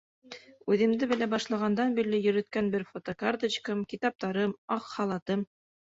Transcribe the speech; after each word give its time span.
Үҙемде 0.75 1.09
белә 1.11 1.27
башлағандан 1.33 1.93
бирле 1.99 2.21
йөрөткән 2.23 2.71
бер 2.77 2.85
фотокарточкам, 2.95 3.85
китаптарым, 3.93 4.57
аҡ 4.79 4.93
халатым... 4.95 5.49